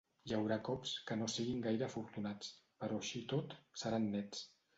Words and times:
Hi 0.27 0.31
haurà 0.35 0.55
cops 0.69 0.93
que 1.09 1.17
no 1.19 1.27
siguin 1.33 1.61
gaire 1.65 1.87
afortunats, 1.89 2.49
però 2.85 2.99
així 3.03 3.15
i 3.21 3.31
tot 3.37 3.55
seran 3.85 4.11
nets. 4.17 4.45